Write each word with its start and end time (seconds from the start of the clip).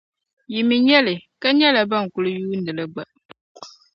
Yi 0.53 0.61
mi 0.67 0.75
nya 0.85 0.99
li, 1.07 1.15
ka 1.41 1.47
nyɛla 1.57 1.81
ban 1.89 2.05
kuli 2.13 2.29
yuundili 2.39 2.85
gba. 2.93 3.03